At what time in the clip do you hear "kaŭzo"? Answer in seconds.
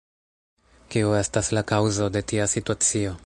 1.73-2.09